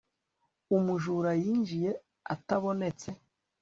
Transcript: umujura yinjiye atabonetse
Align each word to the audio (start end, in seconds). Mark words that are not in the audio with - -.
umujura 0.75 1.31
yinjiye 1.41 1.91
atabonetse 2.33 3.09